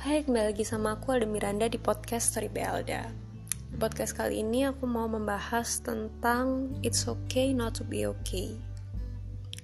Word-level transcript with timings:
Hai, 0.00 0.26
kembali 0.26 0.50
lagi 0.50 0.66
sama 0.66 0.98
aku 0.98 1.14
Alda 1.14 1.28
Miranda 1.30 1.70
di 1.70 1.78
podcast 1.78 2.34
Story 2.34 2.50
Belda. 2.50 3.06
Di 3.46 3.78
podcast 3.78 4.18
kali 4.18 4.42
ini 4.42 4.66
aku 4.66 4.90
mau 4.90 5.06
membahas 5.06 5.78
tentang 5.86 6.74
It's 6.82 7.06
Okay 7.06 7.54
Not 7.54 7.78
to 7.78 7.86
Be 7.86 8.10
Okay. 8.10 8.58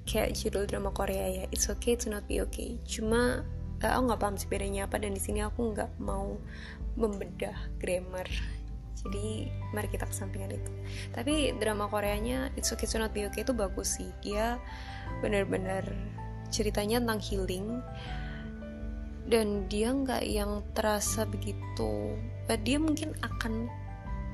Kayak 0.06 0.38
judul 0.38 0.70
drama 0.70 0.94
Korea 0.94 1.42
ya, 1.42 1.44
It's 1.50 1.66
Okay 1.66 1.98
to 1.98 2.14
Not 2.14 2.30
Be 2.30 2.46
Okay. 2.46 2.78
Cuma 2.86 3.42
uh, 3.82 3.90
aku 3.90 4.02
nggak 4.06 4.20
paham 4.22 4.38
sih 4.38 4.46
bedanya 4.46 4.86
apa 4.86 5.02
dan 5.02 5.10
di 5.10 5.18
sini 5.18 5.42
aku 5.42 5.74
nggak 5.74 5.98
mau 5.98 6.38
membedah 6.94 7.58
grammar. 7.82 8.30
Jadi 9.02 9.50
mari 9.74 9.90
kita 9.90 10.06
kesampingan 10.06 10.54
itu. 10.54 10.70
Tapi 11.10 11.58
drama 11.58 11.90
Koreanya 11.90 12.54
It's 12.54 12.70
Okay 12.70 12.86
to 12.86 13.02
Not 13.02 13.10
Be 13.10 13.26
Okay 13.26 13.42
itu 13.42 13.50
bagus 13.50 13.98
sih. 13.98 14.14
Dia 14.22 14.62
bener-bener 15.18 15.90
ceritanya 16.50 17.02
tentang 17.02 17.20
healing. 17.22 17.66
Dan 19.26 19.66
dia 19.66 19.90
nggak 19.90 20.22
yang 20.22 20.62
terasa 20.70 21.26
begitu. 21.26 22.14
Uh, 22.46 22.58
dia 22.62 22.78
mungkin 22.78 23.10
akan 23.26 23.66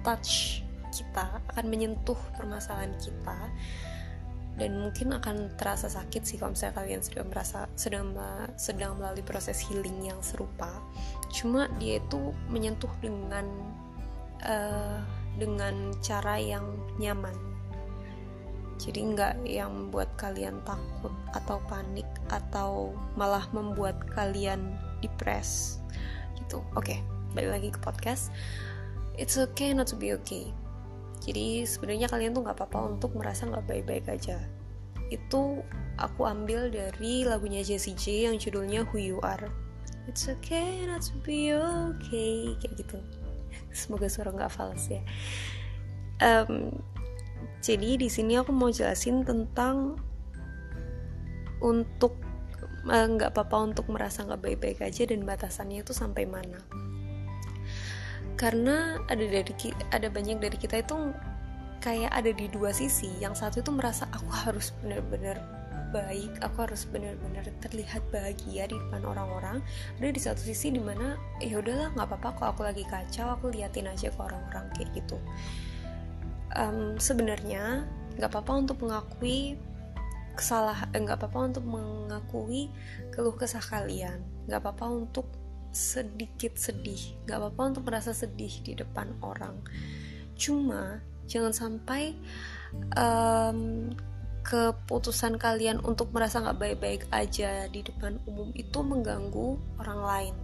touch 0.05 0.61
kita 0.93 1.41
akan 1.49 1.65
menyentuh 1.73 2.19
permasalahan 2.37 2.93
kita. 3.01 3.39
Dan 4.53 4.85
mungkin 4.85 5.17
akan 5.17 5.57
terasa 5.57 5.89
sakit 5.89 6.29
sih 6.29 6.37
kalau 6.37 6.53
misalnya 6.53 6.85
kalian 6.85 7.01
sedang 7.01 7.29
merasa 7.33 7.65
sedang 7.73 8.13
sedang 8.61 9.01
melalui 9.01 9.25
proses 9.25 9.65
healing 9.65 10.13
yang 10.13 10.21
serupa. 10.21 10.69
Cuma 11.33 11.73
dia 11.81 11.97
itu 11.97 12.37
menyentuh 12.53 12.93
dengan 13.01 13.49
uh, 14.45 15.01
dengan 15.41 15.97
cara 16.05 16.37
yang 16.37 16.69
nyaman 17.01 17.52
jadi 18.83 19.01
nggak 19.15 19.35
yang 19.47 19.71
membuat 19.71 20.11
kalian 20.19 20.59
takut 20.67 21.15
atau 21.39 21.63
panik 21.71 22.09
atau 22.27 22.91
malah 23.15 23.47
membuat 23.55 23.95
kalian 24.11 24.75
depres 24.99 25.79
gitu. 26.35 26.59
Oke 26.75 26.99
okay, 26.99 26.99
balik 27.39 27.51
lagi 27.63 27.69
ke 27.71 27.79
podcast. 27.79 28.35
It's 29.15 29.39
okay 29.39 29.71
not 29.71 29.87
to 29.95 29.97
be 29.97 30.11
okay. 30.19 30.51
Jadi 31.23 31.63
sebenarnya 31.63 32.11
kalian 32.11 32.35
tuh 32.35 32.43
nggak 32.43 32.59
apa-apa 32.59 32.99
untuk 32.99 33.15
merasa 33.15 33.47
nggak 33.47 33.71
baik-baik 33.71 34.07
aja. 34.11 34.43
Itu 35.07 35.63
aku 36.03 36.27
ambil 36.27 36.67
dari 36.67 37.23
lagunya 37.23 37.63
Jessie 37.63 37.95
J 37.95 38.27
yang 38.27 38.37
judulnya 38.43 38.83
Who 38.91 38.99
You 38.99 39.23
Are. 39.23 39.47
It's 40.11 40.27
okay 40.27 40.83
not 40.91 41.07
to 41.07 41.15
be 41.23 41.55
okay 41.55 42.59
kayak 42.59 42.75
gitu. 42.75 42.99
Semoga 43.71 44.11
suara 44.11 44.35
nggak 44.35 44.51
fals 44.51 44.91
ya. 44.91 44.99
Um, 46.19 46.83
jadi 47.63 47.95
di 47.95 48.11
sini 48.11 48.35
aku 48.35 48.51
mau 48.51 48.75
jelasin 48.75 49.23
tentang 49.23 49.95
untuk 51.63 52.19
eh, 52.91 53.07
nggak 53.07 53.31
uh, 53.31 53.35
apa-apa 53.39 53.57
untuk 53.71 53.87
merasa 53.87 54.27
nggak 54.27 54.43
baik-baik 54.43 54.83
aja 54.83 55.07
dan 55.07 55.23
batasannya 55.23 55.87
itu 55.87 55.95
sampai 55.95 56.27
mana. 56.27 56.59
Karena 58.35 58.99
ada 59.07 59.23
dari 59.23 59.55
ada 59.95 60.11
banyak 60.11 60.43
dari 60.43 60.59
kita 60.59 60.83
itu 60.83 61.15
kayak 61.79 62.11
ada 62.11 62.35
di 62.35 62.51
dua 62.51 62.75
sisi. 62.75 63.15
Yang 63.23 63.47
satu 63.47 63.57
itu 63.63 63.71
merasa 63.71 64.11
aku 64.11 64.27
harus 64.35 64.75
benar-benar 64.83 65.39
baik, 65.95 66.43
aku 66.43 66.67
harus 66.67 66.83
benar-benar 66.91 67.47
terlihat 67.63 68.03
bahagia 68.11 68.67
di 68.67 68.75
depan 68.75 69.07
orang-orang. 69.07 69.63
Ada 70.03 70.11
di 70.11 70.19
satu 70.19 70.43
sisi 70.43 70.75
di 70.75 70.83
mana 70.83 71.15
ya 71.39 71.63
udahlah 71.63 71.95
nggak 71.95 72.11
apa-apa 72.11 72.29
kalau 72.43 72.51
aku 72.59 72.63
lagi 72.67 72.83
kacau, 72.91 73.39
aku 73.39 73.55
liatin 73.55 73.87
aja 73.87 74.11
ke 74.11 74.19
orang-orang 74.19 74.67
kayak 74.75 74.91
gitu 74.99 75.15
um, 76.57 76.97
sebenarnya 76.97 77.87
nggak 78.17 78.29
apa-apa 78.29 78.53
untuk 78.61 78.77
mengakui 78.85 79.57
kesalahan 80.33 80.89
eh, 80.97 81.01
nggak 81.05 81.21
apa-apa 81.21 81.39
untuk 81.53 81.65
mengakui 81.65 82.73
keluh 83.13 83.37
kesah 83.37 83.63
kalian. 83.63 84.21
Nggak 84.49 84.61
apa-apa 84.65 84.87
untuk 84.89 85.29
sedikit 85.73 86.57
sedih. 86.57 87.17
Nggak 87.29 87.39
apa-apa 87.39 87.63
untuk 87.77 87.85
merasa 87.89 88.13
sedih 88.13 88.53
di 88.65 88.73
depan 88.77 89.13
orang. 89.21 89.61
Cuma 90.37 91.01
jangan 91.29 91.53
sampai 91.53 92.17
um, 92.97 93.93
keputusan 94.43 95.39
kalian 95.39 95.79
untuk 95.87 96.11
merasa 96.11 96.43
nggak 96.43 96.59
baik-baik 96.59 97.03
aja 97.15 97.71
di 97.71 97.81
depan 97.87 98.19
umum 98.27 98.51
itu 98.59 98.83
mengganggu 98.83 99.57
orang 99.79 100.01
lain. 100.03 100.35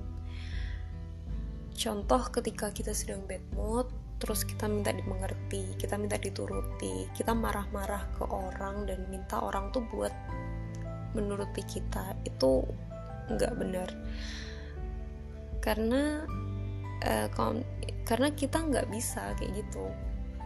Contoh 1.78 2.22
ketika 2.34 2.74
kita 2.74 2.90
sedang 2.90 3.22
bad 3.26 3.42
mood 3.54 3.86
terus 4.18 4.42
kita 4.42 4.66
minta 4.66 4.90
dimengerti, 4.90 5.78
kita 5.78 5.94
minta 5.94 6.18
dituruti, 6.18 7.06
kita 7.14 7.32
marah-marah 7.34 8.10
ke 8.18 8.26
orang 8.26 8.86
dan 8.86 9.06
minta 9.06 9.38
orang 9.38 9.70
tuh 9.70 9.86
buat 9.86 10.10
menuruti 11.14 11.62
kita 11.62 12.18
itu 12.26 12.66
nggak 13.30 13.52
benar. 13.54 13.88
Karena 15.62 16.26
uh, 17.06 17.28
kalau, 17.30 17.62
karena 18.02 18.28
kita 18.34 18.58
nggak 18.58 18.90
bisa 18.90 19.38
kayak 19.38 19.62
gitu. 19.62 19.86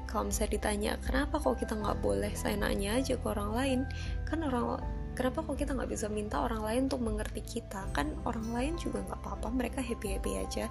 Kalau 0.04 0.28
misalnya 0.28 0.52
ditanya 0.60 0.92
kenapa 1.00 1.40
kok 1.40 1.56
kita 1.56 1.72
nggak 1.72 2.04
boleh? 2.04 2.32
Saya 2.36 2.60
nanya 2.60 3.00
aja 3.00 3.16
ke 3.16 3.26
orang 3.26 3.50
lain. 3.56 3.80
Kan 4.28 4.44
orang 4.44 4.84
kenapa 5.16 5.40
kok 5.40 5.56
kita 5.56 5.72
nggak 5.72 5.88
bisa 5.88 6.12
minta 6.12 6.44
orang 6.44 6.60
lain 6.60 6.80
untuk 6.92 7.00
mengerti 7.00 7.40
kita? 7.40 7.88
Kan 7.96 8.20
orang 8.28 8.52
lain 8.52 8.72
juga 8.76 9.00
nggak 9.00 9.20
apa-apa 9.24 9.48
mereka 9.48 9.80
happy 9.80 10.20
happy 10.20 10.32
aja. 10.36 10.68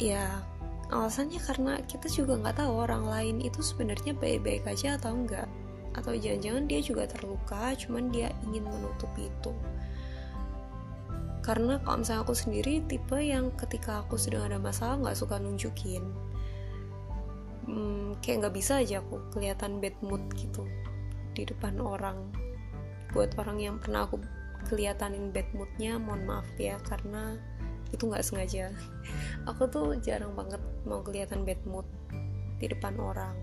Ya 0.00 0.40
alasannya 0.90 1.40
karena 1.42 1.78
kita 1.86 2.10
juga 2.10 2.36
nggak 2.38 2.60
tahu 2.60 2.72
orang 2.86 3.06
lain 3.06 3.36
itu 3.40 3.62
sebenarnya 3.62 4.12
baik-baik 4.14 4.66
aja 4.66 4.98
atau 4.98 5.14
enggak 5.14 5.46
atau 5.94 6.14
jangan-jangan 6.14 6.70
dia 6.70 6.80
juga 6.82 7.06
terluka 7.10 7.74
cuman 7.74 8.14
dia 8.14 8.30
ingin 8.46 8.62
menutupi 8.62 9.26
itu. 9.26 9.52
Karena 11.40 11.80
kalau 11.82 12.04
misalnya 12.04 12.22
aku 12.22 12.36
sendiri 12.36 12.84
tipe 12.86 13.16
yang 13.18 13.50
ketika 13.56 14.04
aku 14.04 14.14
sedang 14.20 14.46
ada 14.46 14.60
masalah 14.60 15.00
nggak 15.00 15.18
suka 15.18 15.40
nunjukin. 15.40 16.04
Hmm, 17.66 18.14
kayak 18.22 18.46
nggak 18.46 18.54
bisa 18.54 18.82
aja 18.84 19.02
aku 19.02 19.18
kelihatan 19.34 19.82
bad 19.82 19.96
mood 20.04 20.22
gitu 20.36 20.68
di 21.34 21.48
depan 21.48 21.80
orang. 21.80 22.30
Buat 23.10 23.34
orang 23.40 23.58
yang 23.58 23.76
pernah 23.82 24.06
aku 24.06 24.22
kelihatanin 24.68 25.34
bad 25.34 25.48
moodnya 25.56 25.98
mohon 25.98 26.22
maaf 26.28 26.46
ya 26.60 26.78
karena 26.86 27.34
itu 27.90 28.06
nggak 28.06 28.22
sengaja. 28.22 28.70
Aku 29.50 29.66
tuh 29.66 29.98
jarang 29.98 30.30
banget 30.38 30.62
mau 30.84 31.04
kelihatan 31.04 31.44
bad 31.44 31.60
mood 31.68 31.86
di 32.60 32.66
depan 32.68 32.96
orang. 33.00 33.34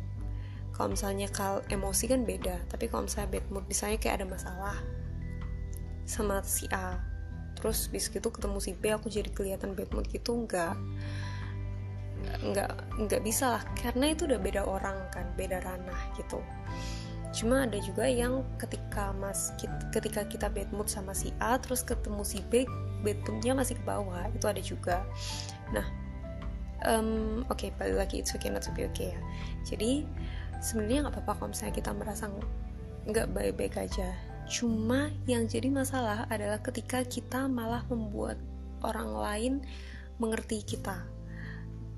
Kalau 0.75 0.93
misalnya 0.93 1.25
kal 1.33 1.65
emosi 1.73 2.05
kan 2.05 2.21
beda 2.21 2.61
tapi 2.69 2.85
kalau 2.85 3.09
misalnya 3.09 3.41
bad 3.41 3.45
mood 3.49 3.65
misalnya 3.65 3.97
kayak 3.97 4.21
ada 4.21 4.27
masalah 4.29 4.77
sama 6.05 6.45
si 6.45 6.69
A. 6.69 7.01
Terus 7.57 7.89
bis 7.89 8.07
gitu 8.13 8.29
ketemu 8.29 8.61
si 8.61 8.77
B 8.77 8.93
aku 8.93 9.09
jadi 9.09 9.33
kelihatan 9.33 9.73
bad 9.73 9.89
mood 9.89 10.05
gitu 10.13 10.45
nggak 10.45 10.77
nggak 12.53 12.71
nggak 13.01 13.21
bisa 13.25 13.57
lah. 13.57 13.63
Karena 13.73 14.13
itu 14.13 14.29
udah 14.29 14.37
beda 14.37 14.61
orang 14.69 14.97
kan 15.09 15.25
beda 15.33 15.65
ranah 15.65 16.13
gitu. 16.13 16.37
Cuma 17.33 17.65
ada 17.65 17.77
juga 17.81 18.07
yang 18.07 18.45
ketika 18.61 19.11
mas 19.17 19.51
ketika 19.91 20.25
kita 20.29 20.47
bad 20.47 20.69
mood 20.71 20.87
sama 20.87 21.11
si 21.11 21.33
A 21.41 21.57
terus 21.57 21.81
ketemu 21.81 22.21
si 22.21 22.41
B 22.53 22.69
bad 23.01 23.17
moodnya 23.25 23.53
masih 23.57 23.77
ke 23.77 23.83
bawah 23.83 24.29
itu 24.29 24.45
ada 24.45 24.61
juga. 24.61 25.05
Nah 25.73 25.85
um, 26.87 27.43
oke 27.51 27.59
okay, 27.59 27.69
balik 27.75 28.07
lagi. 28.07 28.23
It's 28.23 28.31
okay 28.33 28.47
not 28.47 28.63
to 28.63 28.71
be 28.71 28.87
okay 28.87 29.11
ya. 29.13 29.19
Jadi 29.67 30.07
sebenarnya 30.63 31.07
nggak 31.07 31.15
apa-apa 31.19 31.33
kalau 31.43 31.49
misalnya 31.51 31.75
kita 31.75 31.91
merasa 31.91 32.31
nggak 33.07 33.27
baik-baik 33.35 33.75
aja. 33.77 34.15
Cuma 34.47 35.11
yang 35.27 35.45
jadi 35.45 35.67
masalah 35.67 36.23
adalah 36.31 36.63
ketika 36.63 37.03
kita 37.03 37.51
malah 37.51 37.83
membuat 37.91 38.39
orang 38.81 39.11
lain 39.11 39.53
mengerti 40.17 40.63
kita. 40.63 41.03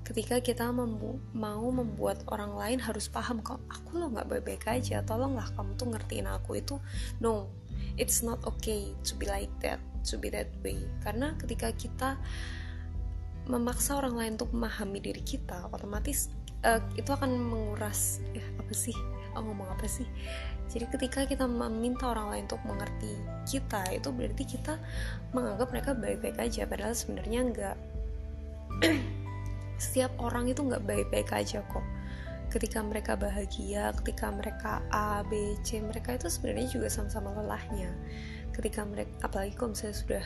Ketika 0.02 0.42
kita 0.42 0.66
membu 0.74 1.22
mau 1.30 1.70
membuat 1.70 2.26
orang 2.34 2.58
lain 2.58 2.78
harus 2.82 3.06
paham 3.06 3.38
kok 3.46 3.62
aku 3.70 3.94
lo 3.94 4.10
nggak 4.10 4.26
baik-baik 4.26 4.66
aja 4.66 5.06
tolonglah 5.06 5.46
kamu 5.54 5.78
tuh 5.78 5.88
ngertiin 5.94 6.26
aku 6.26 6.58
itu. 6.58 6.82
No 7.22 7.54
it's 7.94 8.26
not 8.26 8.42
okay 8.42 8.90
to 9.06 9.14
be 9.14 9.30
like 9.30 9.52
that 9.62 9.78
to 10.02 10.18
be 10.18 10.26
that 10.34 10.50
way. 10.66 10.82
Karena 11.06 11.38
ketika 11.38 11.70
kita 11.70 12.18
memaksa 13.50 13.98
orang 13.98 14.14
lain 14.14 14.32
untuk 14.38 14.54
memahami 14.54 15.02
diri 15.02 15.22
kita 15.26 15.66
otomatis 15.74 16.30
uh, 16.62 16.78
itu 16.94 17.10
akan 17.10 17.34
menguras 17.34 18.22
ya 18.30 18.44
apa 18.62 18.72
sih? 18.72 18.94
Oh, 19.34 19.42
ngomong 19.42 19.66
apa 19.70 19.86
sih? 19.86 20.06
Jadi 20.70 20.86
ketika 20.86 21.26
kita 21.26 21.50
meminta 21.50 22.14
orang 22.14 22.30
lain 22.30 22.44
untuk 22.46 22.62
mengerti 22.62 23.18
kita 23.42 23.82
itu 23.90 24.14
berarti 24.14 24.44
kita 24.46 24.78
menganggap 25.34 25.68
mereka 25.74 25.90
baik-baik 25.98 26.38
aja. 26.38 26.62
Padahal 26.66 26.94
sebenarnya 26.94 27.40
enggak 27.42 27.76
setiap 29.82 30.14
orang 30.22 30.46
itu 30.46 30.62
nggak 30.62 30.86
baik-baik 30.86 31.30
aja 31.34 31.66
kok. 31.66 31.82
Ketika 32.50 32.82
mereka 32.82 33.14
bahagia, 33.14 33.94
ketika 34.02 34.26
mereka 34.34 34.82
A, 34.90 35.22
B, 35.22 35.54
C, 35.62 35.78
mereka 35.78 36.18
itu 36.18 36.26
sebenarnya 36.26 36.66
juga 36.70 36.90
sama-sama 36.90 37.30
lelahnya. 37.38 37.90
Ketika 38.50 38.82
mereka, 38.82 39.10
apalagi 39.22 39.54
kalau 39.54 39.70
misalnya 39.70 39.94
sudah 39.94 40.24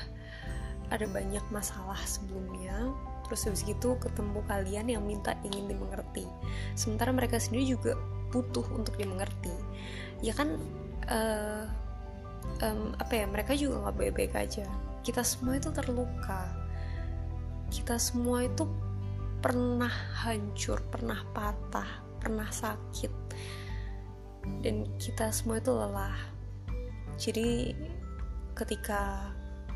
ada 0.92 1.06
banyak 1.08 1.42
masalah 1.48 1.98
sebelumnya, 2.04 2.92
terus 3.24 3.48
habis 3.48 3.64
gitu 3.64 3.96
ketemu 4.00 4.40
kalian 4.44 4.86
yang 4.88 5.02
minta 5.04 5.36
ingin 5.46 5.68
dimengerti. 5.70 6.28
Sementara 6.76 7.12
mereka 7.12 7.40
sendiri 7.40 7.76
juga 7.76 7.92
butuh 8.34 8.66
untuk 8.74 8.98
dimengerti. 8.98 9.54
Ya 10.20 10.36
kan, 10.36 10.60
uh, 11.08 11.64
um, 12.60 12.92
apa 13.00 13.12
ya 13.12 13.26
mereka 13.28 13.52
juga 13.56 13.88
nggak 13.88 13.96
baik-baik 13.96 14.34
aja. 14.36 14.66
Kita 15.04 15.24
semua 15.24 15.56
itu 15.56 15.72
terluka. 15.72 16.52
Kita 17.72 17.96
semua 17.96 18.44
itu 18.44 18.68
pernah 19.44 19.92
hancur 20.24 20.80
pernah 20.88 21.20
patah 21.36 22.04
pernah 22.24 22.48
sakit. 22.48 23.12
Dan 24.64 24.88
kita 24.96 25.28
semua 25.28 25.60
itu 25.60 25.68
lelah. 25.68 26.16
Jadi 27.20 27.76
ketika 28.56 29.28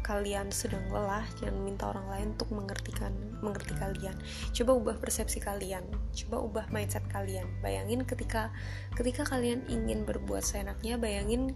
kalian 0.04 0.48
sedang 0.54 0.82
lelah 0.88 1.24
jangan 1.38 1.58
minta 1.60 1.90
orang 1.90 2.06
lain 2.08 2.28
untuk 2.38 2.50
mengertikan 2.54 3.12
mengerti 3.44 3.74
kalian. 3.76 4.16
Coba 4.54 4.72
ubah 4.76 4.96
persepsi 4.98 5.38
kalian 5.42 5.84
coba 6.14 6.36
ubah 6.42 6.66
mindset 6.74 7.04
kalian. 7.12 7.46
Bayangin 7.60 8.02
ketika 8.04 8.50
ketika 8.96 9.26
kalian 9.26 9.62
ingin 9.68 10.02
berbuat 10.08 10.42
seenaknya 10.42 10.96
bayangin 10.96 11.54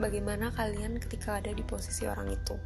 bagaimana 0.00 0.54
kalian 0.54 0.96
ketika 1.02 1.38
ada 1.38 1.52
di 1.52 1.62
posisi 1.62 2.08
orang 2.08 2.32
itu. 2.32 2.56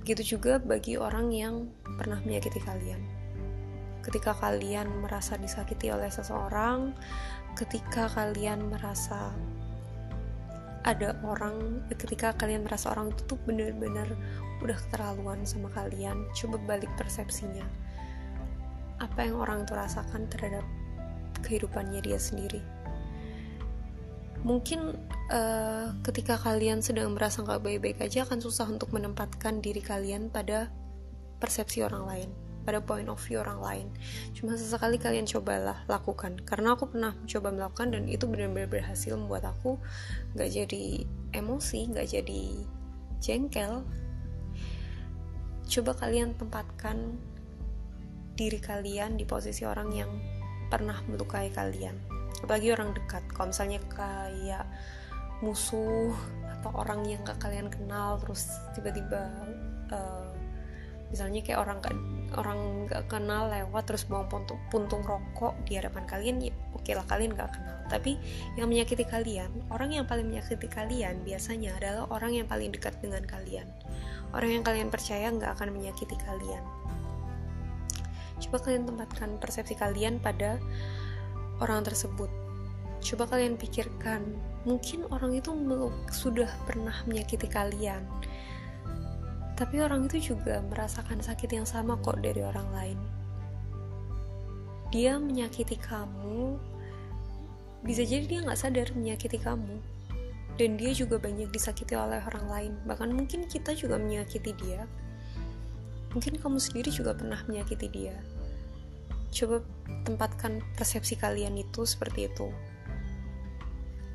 Begitu 0.00 0.38
juga 0.38 0.62
bagi 0.62 0.94
orang 0.94 1.34
yang 1.34 1.66
pernah 1.98 2.22
menyakiti 2.22 2.62
kalian. 2.62 3.02
Ketika 4.06 4.38
kalian 4.38 5.02
merasa 5.02 5.34
disakiti 5.34 5.90
oleh 5.90 6.06
seseorang 6.06 6.94
ketika 7.58 8.06
kalian 8.12 8.70
merasa 8.70 9.34
ada 10.86 11.18
orang 11.26 11.82
ketika 11.90 12.30
kalian 12.38 12.62
merasa 12.62 12.94
orang 12.94 13.10
itu 13.10 13.34
tuh 13.34 13.38
bener-bener 13.42 14.06
udah 14.62 14.78
keterlaluan 14.86 15.42
sama 15.42 15.66
kalian 15.74 16.30
coba 16.30 16.56
balik 16.62 16.88
persepsinya. 16.94 17.66
Apa 19.02 19.26
yang 19.26 19.42
orang 19.42 19.66
itu 19.66 19.74
rasakan 19.74 20.30
terhadap 20.30 20.62
kehidupannya 21.42 22.00
dia 22.06 22.16
sendiri? 22.16 22.62
Mungkin 24.46 24.94
uh, 25.34 25.90
ketika 26.06 26.38
kalian 26.38 26.78
sedang 26.78 27.18
merasa 27.18 27.42
nggak 27.42 27.66
baik-baik 27.66 27.98
aja 27.98 28.22
akan 28.22 28.38
susah 28.38 28.70
untuk 28.70 28.94
menempatkan 28.94 29.58
diri 29.58 29.82
kalian 29.82 30.30
pada 30.30 30.70
persepsi 31.42 31.82
orang 31.82 32.06
lain 32.06 32.30
pada 32.66 32.82
point 32.82 33.06
of 33.06 33.22
view 33.22 33.38
orang 33.38 33.62
lain. 33.62 33.86
Cuma 34.34 34.58
sesekali 34.58 34.98
kalian 34.98 35.24
cobalah 35.30 35.86
lakukan. 35.86 36.42
Karena 36.42 36.74
aku 36.74 36.90
pernah 36.90 37.14
coba 37.30 37.54
melakukan 37.54 37.94
dan 37.94 38.10
itu 38.10 38.26
benar-benar 38.26 38.66
berhasil 38.66 39.14
membuat 39.14 39.46
aku 39.46 39.78
nggak 40.34 40.50
jadi 40.50 41.06
emosi 41.30 41.80
nggak 41.94 42.08
jadi 42.10 42.42
jengkel. 43.22 43.86
Coba 45.70 45.94
kalian 45.94 46.34
tempatkan 46.34 47.14
diri 48.34 48.58
kalian 48.58 49.14
di 49.16 49.24
posisi 49.24 49.62
orang 49.62 49.88
yang 49.94 50.10
pernah 50.66 50.98
melukai 51.06 51.54
kalian. 51.54 51.94
Apalagi 52.42 52.74
orang 52.74 52.92
dekat. 52.92 53.22
Kalau 53.30 53.54
misalnya 53.54 53.80
kayak 53.86 54.66
musuh 55.40 56.12
atau 56.60 56.72
orang 56.72 57.04
yang 57.04 57.20
gak 57.22 57.36
kalian 57.38 57.68
kenal 57.68 58.16
terus 58.16 58.48
tiba-tiba 58.72 59.28
uh, 59.92 60.32
misalnya 61.12 61.44
kayak 61.44 61.60
orang 61.60 61.78
orang 62.34 62.90
nggak 62.90 63.06
kenal 63.06 63.46
lewat 63.46 63.86
terus 63.86 64.02
buang 64.02 64.26
puntung, 64.26 64.58
puntung 64.66 65.06
rokok 65.06 65.54
di 65.62 65.78
hadapan 65.78 66.02
kalian 66.10 66.36
ya 66.42 66.52
oke 66.74 66.90
lah 66.90 67.06
kalian 67.06 67.38
nggak 67.38 67.50
kenal. 67.54 67.76
Tapi 67.86 68.18
yang 68.58 68.66
menyakiti 68.66 69.06
kalian 69.06 69.50
orang 69.70 69.94
yang 69.94 70.04
paling 70.10 70.26
menyakiti 70.26 70.66
kalian 70.66 71.22
biasanya 71.22 71.78
adalah 71.78 72.10
orang 72.10 72.34
yang 72.34 72.46
paling 72.50 72.74
dekat 72.74 72.98
dengan 72.98 73.22
kalian. 73.22 73.70
Orang 74.34 74.50
yang 74.50 74.64
kalian 74.66 74.90
percaya 74.90 75.30
nggak 75.30 75.54
akan 75.54 75.70
menyakiti 75.70 76.18
kalian. 76.26 76.64
Coba 78.42 78.58
kalian 78.66 78.84
tempatkan 78.84 79.38
persepsi 79.40 79.78
kalian 79.78 80.18
pada 80.20 80.60
orang 81.62 81.86
tersebut. 81.86 82.28
Coba 83.00 83.30
kalian 83.30 83.54
pikirkan 83.54 84.34
mungkin 84.66 85.06
orang 85.14 85.38
itu 85.38 85.54
sudah 86.10 86.50
pernah 86.66 86.94
menyakiti 87.06 87.46
kalian 87.46 88.02
tapi 89.56 89.80
orang 89.80 90.04
itu 90.04 90.36
juga 90.36 90.60
merasakan 90.60 91.24
sakit 91.24 91.48
yang 91.48 91.64
sama 91.64 91.96
kok 92.04 92.20
dari 92.20 92.44
orang 92.44 92.68
lain. 92.76 92.98
Dia 94.92 95.16
menyakiti 95.16 95.80
kamu, 95.80 96.60
bisa 97.80 98.04
jadi 98.04 98.28
dia 98.28 98.38
nggak 98.44 98.60
sadar 98.60 98.92
menyakiti 98.92 99.40
kamu. 99.40 99.80
Dan 100.56 100.80
dia 100.80 100.92
juga 100.96 101.20
banyak 101.20 101.52
disakiti 101.52 101.92
oleh 101.92 102.20
orang 102.24 102.46
lain. 102.48 102.72
Bahkan 102.88 103.12
mungkin 103.12 103.44
kita 103.44 103.76
juga 103.76 104.00
menyakiti 104.00 104.56
dia. 104.56 104.88
Mungkin 106.16 106.40
kamu 106.40 106.56
sendiri 106.56 106.88
juga 106.88 107.12
pernah 107.12 107.36
menyakiti 107.44 107.88
dia. 107.92 108.16
Coba 109.36 109.60
tempatkan 110.08 110.64
persepsi 110.80 111.20
kalian 111.20 111.60
itu 111.60 111.84
seperti 111.84 112.32
itu 112.32 112.48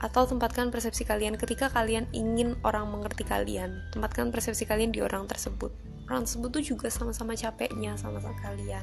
atau 0.02 0.26
tempatkan 0.26 0.74
persepsi 0.74 1.06
kalian 1.06 1.38
ketika 1.38 1.70
kalian 1.70 2.10
ingin 2.10 2.58
orang 2.66 2.90
mengerti 2.90 3.22
kalian. 3.22 3.86
Tempatkan 3.94 4.34
persepsi 4.34 4.66
kalian 4.66 4.90
di 4.90 5.06
orang 5.06 5.30
tersebut. 5.30 5.70
Orang 6.10 6.26
tersebut 6.26 6.50
tuh 6.50 6.64
juga 6.66 6.88
sama-sama 6.90 7.38
capeknya 7.38 7.94
sama-sama 8.02 8.34
kalian. 8.42 8.82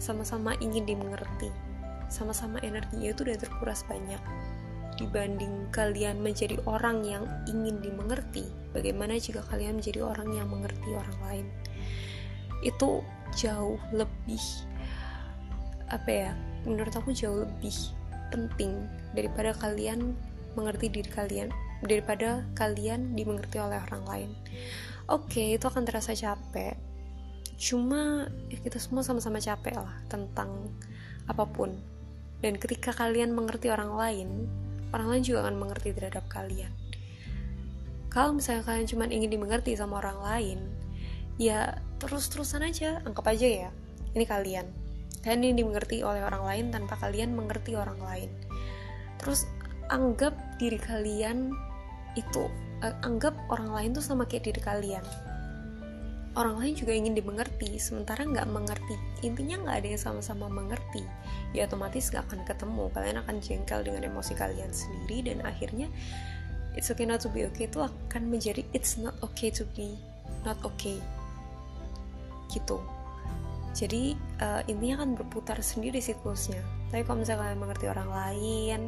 Sama-sama 0.00 0.56
ingin 0.64 0.88
dimengerti. 0.88 1.52
Sama-sama 2.08 2.56
energinya 2.64 3.12
itu 3.12 3.20
udah 3.28 3.36
terkuras 3.36 3.84
banyak. 3.84 4.18
Dibanding 4.96 5.68
kalian 5.76 6.24
menjadi 6.24 6.56
orang 6.64 7.04
yang 7.04 7.28
ingin 7.44 7.84
dimengerti 7.84 8.48
bagaimana 8.72 9.20
jika 9.20 9.44
kalian 9.44 9.76
menjadi 9.76 10.08
orang 10.08 10.32
yang 10.32 10.48
mengerti 10.48 10.88
orang 10.96 11.18
lain? 11.28 11.46
Itu 12.64 13.04
jauh 13.36 13.76
lebih 13.92 14.40
apa 15.92 16.10
ya 16.10 16.32
menurut 16.66 16.90
aku 16.96 17.12
jauh 17.14 17.46
lebih 17.46 17.76
penting 18.32 18.88
daripada 19.14 19.54
kalian 19.54 20.16
mengerti 20.56 20.88
diri 20.88 21.10
kalian 21.12 21.52
daripada 21.84 22.42
kalian 22.56 23.12
dimengerti 23.12 23.60
oleh 23.60 23.76
orang 23.76 24.04
lain. 24.08 24.30
Oke, 25.06 25.38
okay, 25.38 25.48
itu 25.54 25.68
akan 25.68 25.84
terasa 25.86 26.16
capek. 26.16 26.74
Cuma 27.56 28.26
ya 28.50 28.58
kita 28.58 28.80
semua 28.82 29.06
sama-sama 29.06 29.38
capek 29.38 29.76
lah 29.78 29.94
tentang 30.10 30.72
apa 31.28 31.44
pun. 31.46 31.76
Dan 32.40 32.58
ketika 32.60 32.92
kalian 32.92 33.32
mengerti 33.32 33.70
orang 33.72 33.92
lain, 33.96 34.28
orang 34.92 35.16
lain 35.16 35.22
juga 35.24 35.46
akan 35.46 35.56
mengerti 35.56 35.92
terhadap 35.94 36.26
kalian. 36.28 36.72
Kalau 38.12 38.32
misalnya 38.32 38.64
kalian 38.64 38.88
cuma 38.88 39.04
ingin 39.08 39.28
dimengerti 39.28 39.76
sama 39.76 40.00
orang 40.00 40.18
lain, 40.24 40.58
ya 41.36 41.76
terus-terusan 42.00 42.64
aja, 42.64 43.04
anggap 43.04 43.28
aja 43.28 43.68
ya, 43.68 43.70
ini 44.16 44.24
kalian. 44.24 44.68
Kalian 45.20 45.52
ingin 45.52 45.58
dimengerti 45.64 46.00
oleh 46.00 46.24
orang 46.24 46.44
lain 46.44 46.64
tanpa 46.72 46.96
kalian 46.96 47.36
mengerti 47.36 47.76
orang 47.76 48.00
lain. 48.00 48.30
Terus 49.20 49.48
anggap 49.92 50.34
diri 50.58 50.78
kalian 50.80 51.52
itu 52.16 52.48
uh, 52.82 52.94
anggap 53.04 53.36
orang 53.52 53.70
lain 53.70 53.90
tuh 53.96 54.04
sama 54.04 54.24
kayak 54.26 54.50
diri 54.52 54.60
kalian. 54.60 55.04
Orang 56.36 56.60
lain 56.60 56.76
juga 56.76 56.92
ingin 56.92 57.16
dimengerti 57.16 57.80
sementara 57.80 58.20
nggak 58.28 58.44
mengerti. 58.52 58.96
Intinya 59.24 59.56
nggak 59.56 59.76
ada 59.80 59.88
yang 59.96 60.02
sama-sama 60.02 60.52
mengerti. 60.52 61.00
Ya 61.56 61.64
otomatis 61.64 62.12
nggak 62.12 62.28
akan 62.28 62.40
ketemu. 62.44 62.84
Kalian 62.92 63.16
akan 63.24 63.36
jengkel 63.40 63.80
dengan 63.80 64.04
emosi 64.04 64.36
kalian 64.36 64.68
sendiri 64.68 65.32
dan 65.32 65.40
akhirnya 65.48 65.88
it's 66.76 66.92
okay 66.92 67.08
not 67.08 67.24
to 67.24 67.32
be 67.32 67.48
okay 67.48 67.64
itu 67.64 67.80
akan 67.80 68.28
menjadi 68.28 68.68
it's 68.76 69.00
not 69.00 69.16
okay 69.24 69.48
to 69.48 69.64
be 69.72 69.96
not 70.44 70.60
okay. 70.60 71.00
Gitu. 72.52 72.76
Jadi 73.72 74.12
uh, 74.44 74.60
intinya 74.68 75.04
kan 75.04 75.16
berputar 75.16 75.56
sendiri 75.64 76.04
siklusnya 76.04 76.60
tapi 76.90 77.02
kalau 77.02 77.18
misalnya 77.22 77.50
kalian 77.50 77.60
mengerti 77.60 77.86
orang 77.90 78.10
lain 78.10 78.80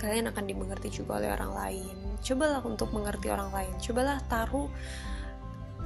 kalian 0.00 0.32
akan 0.32 0.44
dimengerti 0.48 0.88
juga 0.88 1.20
oleh 1.20 1.28
orang 1.28 1.52
lain. 1.52 1.96
Cobalah 2.24 2.64
untuk 2.64 2.88
mengerti 2.96 3.28
orang 3.28 3.52
lain. 3.52 3.72
Cobalah 3.76 4.16
taruh 4.32 4.68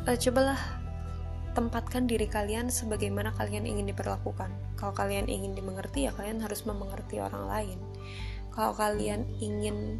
uh, 0.06 0.18
cobalah 0.18 0.58
tempatkan 1.54 2.06
diri 2.06 2.26
kalian 2.30 2.70
sebagaimana 2.70 3.34
kalian 3.34 3.66
ingin 3.66 3.90
diperlakukan. 3.90 4.50
Kalau 4.78 4.94
kalian 4.94 5.26
ingin 5.26 5.58
dimengerti 5.58 6.06
ya 6.06 6.14
kalian 6.14 6.38
harus 6.38 6.62
memengerti 6.62 7.18
orang 7.18 7.44
lain. 7.50 7.78
Kalau 8.54 8.70
kalian 8.74 9.26
ingin 9.42 9.98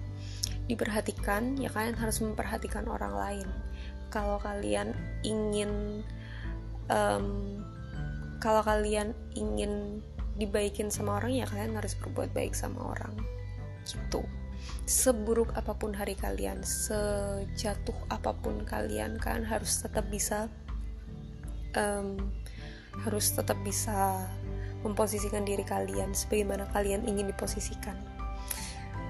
diperhatikan 0.71 1.59
ya 1.59 1.69
kalian 1.75 1.99
harus 1.99 2.23
memperhatikan 2.23 2.87
orang 2.87 3.15
lain. 3.19 3.49
Kalau 4.15 4.39
kalian 4.39 4.95
ingin 5.27 6.03
um, 6.87 7.59
kalau 8.39 8.63
kalian 8.63 9.11
ingin 9.35 10.03
dibaikin 10.39 10.91
sama 10.91 11.23
orang 11.23 11.39
ya 11.39 11.47
kalian 11.47 11.79
harus 11.79 11.95
berbuat 11.99 12.35
baik 12.35 12.55
sama 12.57 12.95
orang. 12.95 13.15
Gitu. 13.85 14.23
Seburuk 14.89 15.53
apa 15.55 15.77
pun 15.77 15.93
hari 15.93 16.17
kalian 16.17 16.65
sejatuh 16.65 17.97
apa 18.09 18.33
pun 18.37 18.65
kalian 18.65 19.21
kalian 19.21 19.45
harus 19.45 19.81
tetap 19.81 20.09
bisa 20.09 20.49
um, 21.77 22.17
harus 23.05 23.35
tetap 23.35 23.59
bisa 23.67 24.25
memposisikan 24.85 25.43
diri 25.43 25.65
kalian 25.65 26.13
sebagaimana 26.13 26.69
kalian 26.71 27.05
ingin 27.09 27.33
diposisikan 27.33 27.97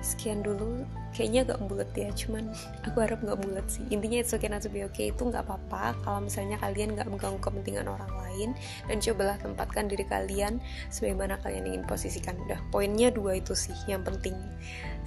sekian 0.05 0.45
dulu. 0.45 0.85
Kayaknya 1.17 1.41
agak 1.49 1.61
bulat 1.65 1.91
ya 1.97 2.11
cuman 2.13 2.53
aku 2.87 2.97
harap 3.01 3.25
nggak 3.25 3.41
bulat 3.41 3.67
sih. 3.67 3.83
Intinya 3.89 4.21
it's 4.21 4.37
okay 4.37 4.53
not 4.53 4.61
to 4.61 4.69
be 4.69 4.85
okay. 4.85 5.11
Itu 5.11 5.27
nggak 5.27 5.49
apa-apa 5.49 5.97
kalau 6.05 6.21
misalnya 6.29 6.61
kalian 6.61 6.93
nggak 6.95 7.09
mengganggu 7.09 7.41
kepentingan 7.41 7.89
orang 7.89 8.13
lain 8.13 8.51
dan 8.87 9.01
cobalah 9.01 9.37
tempatkan 9.41 9.89
diri 9.89 10.05
kalian 10.05 10.61
sebagaimana 10.93 11.41
kalian 11.41 11.65
ingin 11.73 11.83
posisikan. 11.89 12.37
Udah 12.45 12.61
poinnya 12.69 13.09
dua 13.09 13.41
itu 13.41 13.57
sih 13.57 13.75
yang 13.89 14.05
penting. 14.05 14.37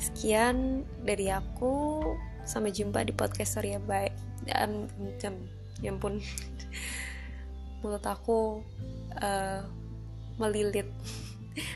Sekian 0.01 0.81
dari 1.05 1.29
aku. 1.29 2.01
Sampai 2.47 2.71
jumpa 2.71 3.03
di 3.03 3.11
podcast 3.11 3.59
ya 3.59 3.77
bye. 3.77 4.09
Um, 4.55 4.87
jam 5.21 5.35
ya 5.83 5.93
ampun. 5.93 6.23
Mulut 7.83 8.01
aku 8.07 8.65
uh, 9.21 9.61
melilit 10.39 10.87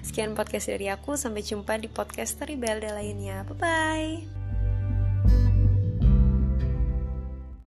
sekian 0.05 0.33
podcast 0.37 0.69
dari 0.69 0.87
aku. 0.87 1.17
Sampai 1.17 1.45
jumpa 1.45 1.77
di 1.77 1.89
podcast 1.89 2.37
Rebelde 2.41 2.93
lainnya. 2.93 3.43
Bye 3.45 3.57
bye 3.57 4.40